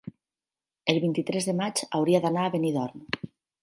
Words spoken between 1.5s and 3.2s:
de maig hauria d'anar a Benidorm.